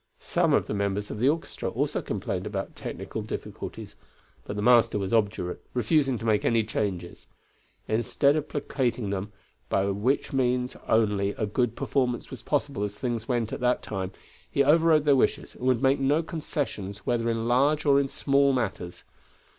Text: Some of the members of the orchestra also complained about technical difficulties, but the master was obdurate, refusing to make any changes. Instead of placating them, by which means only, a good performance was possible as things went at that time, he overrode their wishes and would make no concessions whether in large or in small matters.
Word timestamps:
Some 0.17 0.51
of 0.55 0.65
the 0.65 0.73
members 0.73 1.11
of 1.11 1.19
the 1.19 1.29
orchestra 1.29 1.69
also 1.69 2.01
complained 2.01 2.47
about 2.47 2.75
technical 2.75 3.21
difficulties, 3.21 3.95
but 4.45 4.55
the 4.55 4.61
master 4.63 4.97
was 4.97 5.13
obdurate, 5.13 5.63
refusing 5.75 6.17
to 6.17 6.25
make 6.25 6.43
any 6.43 6.63
changes. 6.63 7.27
Instead 7.87 8.35
of 8.35 8.49
placating 8.49 9.11
them, 9.11 9.31
by 9.69 9.85
which 9.91 10.33
means 10.33 10.75
only, 10.87 11.33
a 11.37 11.45
good 11.45 11.75
performance 11.75 12.31
was 12.31 12.41
possible 12.41 12.81
as 12.81 12.97
things 12.97 13.27
went 13.27 13.53
at 13.53 13.59
that 13.59 13.83
time, 13.83 14.11
he 14.49 14.63
overrode 14.63 15.05
their 15.05 15.15
wishes 15.15 15.53
and 15.53 15.65
would 15.67 15.83
make 15.83 15.99
no 15.99 16.23
concessions 16.23 17.05
whether 17.05 17.29
in 17.29 17.47
large 17.47 17.85
or 17.85 17.99
in 17.99 18.07
small 18.07 18.53
matters. 18.53 19.03